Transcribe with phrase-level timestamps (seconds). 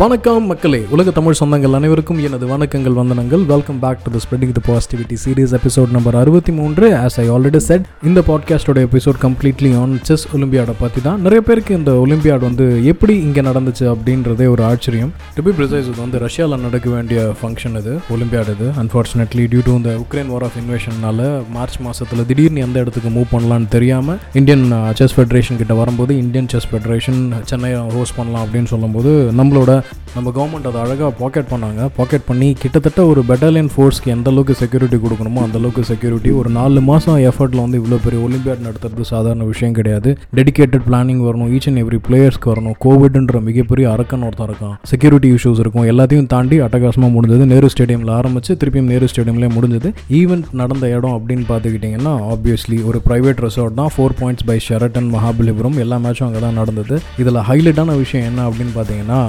[0.00, 0.78] வணக்கம் மக்களே.
[0.94, 3.42] உலக தமிழ் சொந்தங்கள் அனைவருக்கும் எனது வணக்கங்கள் வந்தனங்கள்.
[3.50, 6.86] Welcome back to the spreading the positivity series episode number அறுபத்தி மூன்று.
[7.02, 11.20] ஆஸ் ஐ ஆல்ரெடி செட் இந்த பாட்காஸ்டோட எபிசோட் கம்ப்ளீட்லி ஆன் செஸ் ஒலிம்பியாடை பற்றி தான்.
[11.26, 15.12] நிறைய பேருக்கு இந்த ஒலிம்பியாட் வந்து எப்படி இங்கே நடந்துச்சு அப்படின்றதே ஒரு ஆச்சரியம்.
[15.36, 18.68] டு பி ப்ரிசைஸ் இது வந்து ரஷ்யாவில் நடக்க வேண்டிய ஃபங்க்ஷன் இது ஒலிம்பியாட் இது.
[18.84, 23.70] அன்ஃபார்ச்சுனேட்லி டியூ டு இந்த உக்ரைன் வார் ஆஃப் இன்வேஷன்னால மார்ச் மாதத்தில் திடீர்னு எந்த இடத்துக்கு மூவ் பண்ணலான்னு
[23.76, 24.66] தெரியாமல் இந்தியன்
[25.00, 29.72] செஸ் ஃபெடரேஷன் கிட்ட வரும்போது இந்தியன் செஸ் ஃபெடரேஷன் சென்னையை ஹோஸ்ட் பண்ணலாம் அப்படின்னு சொல்லும்போது நம்மளோட
[30.16, 31.80] நம்ம கவர்மெண்ட் அதை அழகாக பாக்கெட் பண்ணாங்க.
[31.96, 36.80] பாக்கெட் பண்ணி கிட்டத்தட்ட ஒரு பெட்டாலியன் ஃபோர்ஸ்க்கு எந்த அளவுக்கு செக்யூரிட்டி கொடுக்கணுமோ அந்த அளவுக்கு செக்யூரிட்டி ஒரு நாலு
[36.90, 40.12] மாதம் எஃபர்ட்டில் வந்து இவ்வளோ பெரிய ஒலிம்பியாட் நடத்துறது சாதாரண விஷயம் கிடையாது.
[40.38, 41.50] டெடிகேட்டட் பிளானிங் வரணும்.
[41.56, 42.76] ஈச் அண்ட் எவ்ரி பிளேயர்ஸ்க்கு வரணும்.
[42.84, 44.74] கோவிட்ன்ற மிகப்பெரிய அரக்கன் ஒருத்தன் இருக்கான்.
[44.92, 45.86] செக்யூரிட்டி இஷ்யூஸ் இருக்கும்.
[45.92, 47.46] எல்லாத்தையும் தாண்டி அட்டகாசமாக முடிஞ்சது.
[47.52, 49.90] நேரு ஸ்டேடியமில் ஆரம்பிச்சு திருப்பியும் நேரு ஸ்டேடியம்லேயே முடிஞ்சது.
[50.20, 53.92] ஈவெண்ட் நடந்த இடம் அப்படின்னு பார்த்துக்கிட்டிங்கன்னா ஆப்வியஸ்லி ஒரு ப்ரைவேட் ரெசார்ட் தான்.
[53.96, 56.96] Four points by Sheraton Mahabalipuram எல்லா மேட்சும் அங்கே தான் நடந்தது.
[57.24, 59.20] இதில் ஹைலைட்டான விஷயம் என்ன அப்படின்னு பார்த்தீங்கன்னா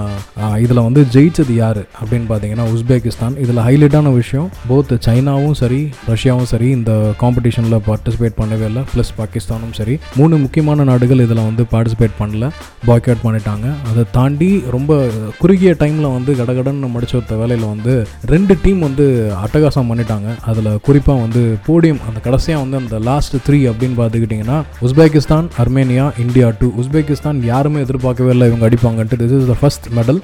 [0.64, 3.36] இதில் வந்து ஜெயிச்சது யார் அப்படின்னு பார்த்தீங்கன்னா உஸ்பெகிஸ்தான்.
[3.44, 5.80] இதில் ஹைலைட்டான விஷயம் போத் சைனாவும் சரி
[6.12, 8.82] ரஷ்யாவும் சரி இந்த காம்படிஷனில் பார்ட்டிசிபேட் பண்ணவே இல்லை.
[8.94, 9.94] ப்ளஸ் பாகிஸ்தானும் சரி.
[10.16, 12.50] மூணு முக்கியமான நாடுகள் இதில் வந்து பார்ட்டிசிபேட் பண்ணல
[12.86, 13.66] பாய்காட் பண்ணிட்டாங்க.
[13.90, 14.92] அதை தாண்டி ரொம்ப
[15.38, 17.94] குறுகிய டைமில் வந்து கடகடன்னு முடிச்ச ஒருத்த வேலையில் வந்து
[18.34, 19.06] ரெண்டு டீம் வந்து
[19.44, 20.28] அட்டகாசம் பண்ணிட்டாங்க.
[20.50, 26.48] அதில் குறிப்பாக வந்து போடியம் அந்த கடைசியாக வந்து அந்த லாஸ்ட் த்ரீ அப்படின்னு பார்த்துக்கிட்டிங்கன்னா Uzbekistan Armenia India
[26.60, 29.18] two Uzbekistan யாருமே எதிர்பார்க்கவே இல்லை இவங்க அடிப்பாங்கன்ட்டு.
[29.22, 30.20] This is the first medal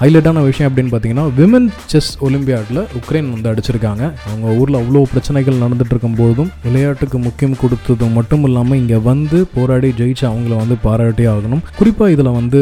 [0.00, 4.02] ஹைலைட்டான விஷயம் அப்படின்னு பார்த்தீங்கன்னா விமன் செஸ் ஒலிம்பியாடில் உக்ரைன் வந்து அடிச்சிருக்காங்க.
[4.28, 10.24] அவங்க ஊரில் அவ்வளோ பிரச்சனைகள் நடந்துட்டு இருக்கும்போதும் விளையாட்டுக்கு முக்கியம் கொடுத்தது மட்டும் இல்லாமல் இங்கே வந்து போராடி ஜெயிச்சு
[10.30, 11.62] அவங்கள வந்து பாராட்டி ஆகணும்.
[11.78, 12.60] குறிப்பாக இதில் வந்து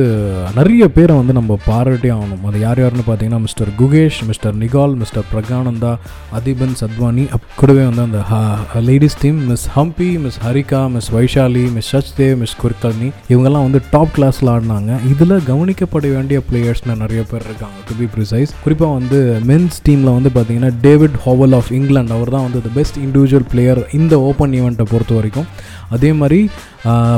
[0.58, 2.44] நிறைய பேரை வந்து நம்ம பாராட்டி ஆகணும்.
[2.50, 5.92] அது யார் யாருன்னு பார்த்தீங்கன்னா mister Gukesh mister Nihal mister Praggnanandhaa
[6.40, 11.90] Adhiban Sadhwani அப்படவே கூடவே வந்து அந்த ladies team miss Humpy miss Harika miss Vaishali miss
[11.94, 14.92] Sachdev miss Kulkarni இவங்கெல்லாம் வந்து டாப் கிளாஸில் ஆடினாங்க.
[15.12, 16.38] இதில் கவனிக்கப்பட வேண்டிய
[16.84, 21.54] பிளேயர்ஸ்னு நிறைய பேர் இருக்காங்க டு பி ப்ரிசைஸ் குறிப்பாக வந்து மென்ஸ் டீமில் வந்து பார்த்தீங்கன்னா டேவிட் ஹோவல்
[21.58, 25.48] ஆஃப் இங்கிலாந்து அவர் தான் வந்து த பெஸ்ட் இண்டிவிஜுவல் பிளேயர் இந்த ஓப்பன் ஈவெண்ட்டை பொறுத்த வரைக்கும்
[25.90, 26.40] அதே மாதிரி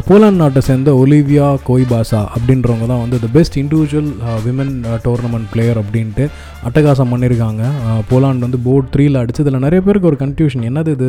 [0.08, 4.10] போலாந்து நாட்டை சேர்ந்த ஒலிவியா கோய்பாசா அப்படின்றவங்க தான் வந்து the best individual
[4.44, 4.74] women
[5.06, 6.24] tournament player அப்படின்ட்டு
[6.68, 7.62] அட்டகாசம் பண்ணியிருக்காங்க.
[8.10, 11.08] போலாண்ட் வந்து போர்டு த்ரீல அடிச்சு இதில் நிறைய பேருக்கு ஒரு கன்ஃபியூஷன் என்னது இது?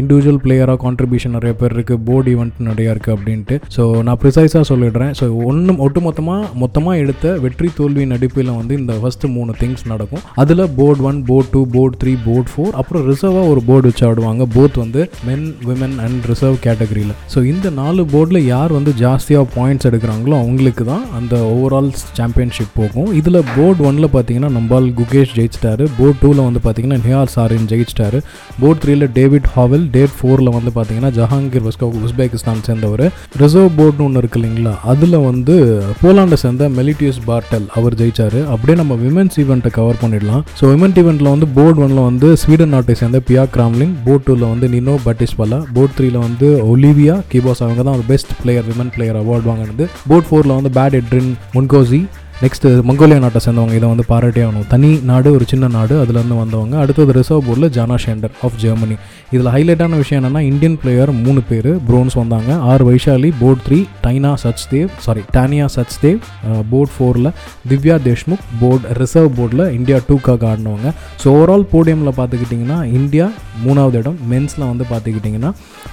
[0.00, 3.56] இண்டிவிஜுவல் பிளேயராக கான்ட்ரிபியூஷன் நிறைய பேர் இருக்குது போர்டு ஈவெண்ட் நிறையா இருக்குது அப்படின்ட்டு.
[3.76, 5.12] ஸோ நான் ப்ரிசைஸாக சொல்லிடுறேன்.
[5.20, 10.22] ஸோ ஒன்று ஒட்டுமொத்தமாக மொத்தமாக எடுத்த வெற்றி தோல்வியின் அடிப்பில் வந்து இந்த ஃபஸ்ட்டு மூணு திங்ஸ் நடக்கும்.
[10.44, 14.46] அதில் board one board two board three board four அப்புறம் ரிசர்வாக ஒரு போர்டு வச்சு ஆடுவாங்க.
[14.56, 19.86] போத் வந்து மென் விமன் அண்ட் ரிசர்வ் கேட்டகரியில் ஸோ இந்த நாலு போர்டில் யார் வந்து ஜாஸ்தியாக பாயிண்ட்ஸ்
[19.88, 23.08] எடுக்கிறாங்களோ அவங்களுக்கு தான் அந்த ஓவரால் சாம்பியன்ஷிப் போகும்.
[23.20, 25.84] இதில் போர்டு ஒனில் பார்த்தீங்கன்னா நம்பால் குகேஷ் ஜெயிச்சிட்டாரு.
[25.98, 28.20] போர்டு டூவில் வந்து பார்த்தீங்கன்னா நியார் சாரின் ஜெயிச்சிட்டாரு.
[28.60, 33.04] போர்ட் த்ரீயில் டேவிட் ஹாவல் டேட் ஃபோரில் வந்து பார்த்தீங்கன்னா ஜஹாங்கீர் வஸ்கோ உஸ்பெகிஸ்தான் சேர்ந்தவர்.
[33.42, 34.74] ரிசர்வ் போர்டுன்னு ஒன்று இருக்கு இல்லைங்களா?
[34.94, 35.56] அதில் வந்து
[36.02, 38.42] போலாண்டை சேர்ந்த மெலிட்டியஸ் பார்டல் அவர் ஜெயிச்சாரு.
[38.54, 40.44] அப்படியே நம்ம விமென்ஸ் ஈவெண்ட்டை கவர் பண்ணிடலாம்.
[40.60, 44.68] ஸோ விமென்ஸ் ஈவெண்ட்டில் வந்து போர்டு ஒனில் வந்து ஸ்வீடன் நாட்டை சேர்ந்த பியா கிராம்லிங் போர்ட் டூவில் வந்து
[44.76, 49.86] நினோ பட்டிஸ்பலா போர்ட் த்ரீயில் வந்து ஒலிவியா கிபாஸ் அவங்க தான் best player women player award வாங்கினது.
[50.08, 52.00] போட் ஃபோரில் வந்து பேட் எட்ரின் முன்கோசி
[52.44, 54.64] நெக்ஸ்ட் மங்கோலியா நாட்டை சேர்ந்தவங்க இதை வந்து பாராட்டி ஆகணும்.
[54.72, 56.74] தனி நாடு ஒரு சின்ன நாடு அதுலேருந்து வந்தவங்க.
[56.82, 58.96] அடுத்தது ரிசர்வ் போர்டில் ஜானா ஷேண்டர் ஆஃப் ஜெர்மனி
[59.34, 62.50] இதில் ஹைலைட்டான விஷயம் என்னென்னா இந்தியன் பிளேயர் மூணு பேர் ப்ரோன்ஸ் வந்தாங்க.
[62.70, 66.18] R Vaishali board three Tania Sachdev sorry Tania Sachdev
[66.72, 67.30] board ஃபோரில்
[67.72, 70.92] திவ்யா தேஷ்முக் போர்டு ரிசர்வ் போர்டில் இந்தியா டூக்காக ஆடினவங்க.
[71.22, 73.28] ஸோ ஓவரால் போடியமில் பார்த்துக்கிட்டிங்கன்னா இந்தியா
[73.64, 74.18] மூணாவது இடம்.
[74.32, 75.52] மென்ஸில் வந்து பார்த்துக்கிட்டிங்கன்னா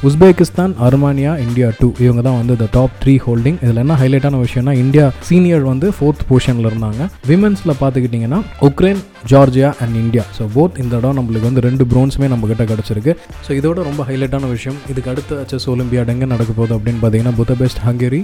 [0.10, 4.76] உஸ்பெகிஸ்தான் அர்மானியா இந்தியா டூ இவங்க தான் வந்து த டாப் த்ரீ ஹோல்டிங் இதில் என்ன ஹைலைட்டான விஷயம்னா
[4.84, 7.02] இந்தியா சீனியர் வந்து ஃபோர்த் பொசிஷனில் இருந்தாங்க.
[7.28, 9.02] விமென்ஸில் பார்த்துக்கிட்டிங்கன்னா Ukraine
[9.32, 10.24] Georgia and India.
[10.38, 13.14] So both இந்த இடம் நம்மளுக்கு வந்து ரெண்டு ப்ரோன்ஸுமே நம்ம கிட்ட கிடச்சிருக்கு.
[13.46, 17.82] ஸோ இதோட ரொம்ப ஹைலைட்டான விஷயம் இதுக்கு அடுத்த செஸ் ஒலிம்பியாட் எங்கே நடக்க போகுது அப்படின்னு பார்த்தீங்கன்னா Budapest
[17.88, 18.22] Hungary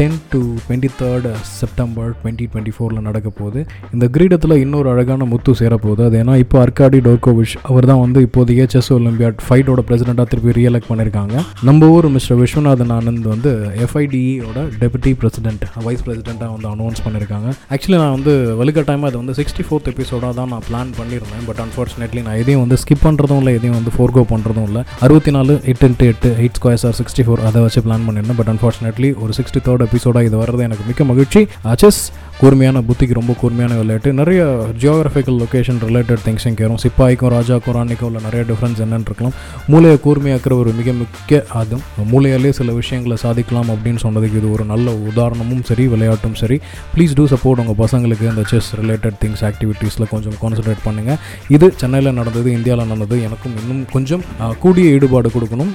[0.00, 1.28] ten to twenty third
[1.60, 3.60] September twenty twenty ஃபோரில் நடக்க போகுது.
[3.94, 6.02] இந்த கிரீடத்தில் இன்னொரு அழகான முத்து சேரப்போகுது.
[6.08, 10.88] அது ஏன்னா இப்போ அர்காடி டோர்கோவிஷ் அவர் தான் வந்து இப்போதைய செஸ் ஒலிம்பியாட் ஃபைட்டோட பிரசிடெண்ட்டாக திருப்பி ரீஎலெக்ட்
[10.90, 11.34] பண்ணியிருக்காங்க
[11.68, 13.50] நம்ம ஊர் மிஸ்டர் விஸ்வநாதன் ஆனந்த் வந்து
[13.86, 19.64] எஃப்ஐடியோட டெபுட்டி பிரசிடென்ட் வைஸ் பிரசிடெண்ட்டாக வந்து அனௌன்ஸ் பண்ணியிருக்காங்க ஆக்சுவலி நான் வந்து வலுக்கட்டாயமாக அது வந்து சிக்ஸ்டி
[19.68, 21.44] ஃபோர்த் எபிசோடாக தான் நான் பிளான் பண்ணியிருந்தேன்.
[21.48, 24.82] பட் அன்ஃபார்ச்சுனேட்லி நான் எதையும் வந்து ஸ்கிப் பண்ணுறதும் இல்லை எதையும் வந்து ஃபோர்கோ பண்ணுறதும் இல்லை.
[25.06, 28.40] அறுபத்தி நாலு எட்டு இன்ட்டு எட்டு eight squares are sixty four அதை வச்சு பிளான் பண்ணியிருந்தேன்.
[28.40, 31.42] பட் அன்ஃபார்ச்சுனேட்லி ஒரு சிக்ஸ்டி தேர்ட் எபிசோடாக இது வர்றது எனக்கு மிக்க மகிழ்ச்சி.
[31.72, 32.02] அச்சஸ்
[32.42, 34.10] கூர்மையான புத்திக்கு ரொம்ப கூர்மையான விளையாட்டு.
[34.20, 34.40] நிறைய
[34.82, 39.34] ஜியோகிராஃபிக்கல் லொக்கேஷன் ரிலேட்டட் திங்ஸும் கேரும் சிப்பாய்க்கும் ராஜாக்கும் ராணிக்கும் உள்ள நிறைய டிஃப்ரென்ஸ் என்னன்னு இருக்கலாம்.
[39.72, 44.94] மூளையை கூர்மையாக்குற ஒரு மிக முக்கிய அதுவும் மூளையாலே சில விஷயங்களை சாதிக்கலாம் அப்படின்னு சொன்னதுக்கு இது ஒரு நல்ல
[45.10, 46.58] உதாரணமும் சரி விளையாட்டும் சரி.
[46.94, 51.20] ப்ளீஸ் டூ சப்போர்ட் உங்கள் பசங்களுக்கு இந்த செஸ் ரிலேட்டட் திங்ஸ் ஆக்டிவிட்டீஸில் கொஞ்சம் கான்சன்ட்ரேட் பண்ணுங்கள்
[51.56, 53.18] இது சென்னையில் நடந்தது இந்தியாவில் நடந்தது.
[53.28, 54.24] எனக்கும் இன்னும் கொஞ்சம்
[54.64, 55.72] கூடிய ஈடுபாடு கொடுக்கணும்.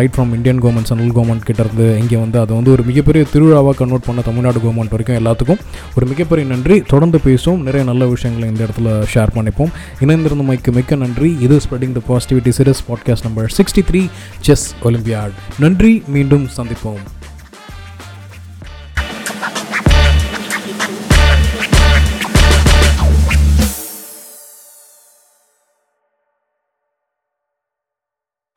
[0.00, 4.08] Right from Indian government central government கிட்டேருந்து இங்கே வந்து அதை வந்து ஒரு மிகப்பெரிய திருவிழாவாக கன்வெர்ட்
[4.10, 5.62] பண்ண தமிழ்நாடு கவர்மெண்ட் வரைக்கும் எல்லாத்துக்கும்.
[5.96, 6.80] ஒரு மிகப்பெரிய நன்றி.
[6.80, 7.58] தொடர்ந்து பேசுவோம்.
[7.58, 9.72] நிறைய நல்ல விஷயங்களை இந்த இடத்துல ஷேர் பண்ணிப்போம்.
[10.00, 11.36] இணைந்திருந்தமைக்கு மிக்க நன்றி.
[11.40, 14.10] இது spreading the positivity series podcast number sixty three
[14.40, 16.02] chess olympiad நன்றி.
[16.06, 17.17] மீண்டும் சந்திப்போம்.